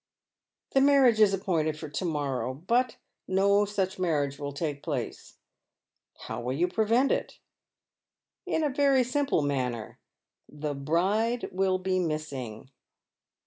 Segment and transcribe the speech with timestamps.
[0.73, 5.35] "The marriage is appointed for to morrow, but no such marriage will take place.""
[6.25, 7.37] How will you prevent it?"
[8.15, 9.99] *' In a very simple manner.
[10.49, 12.71] The bride will be missing."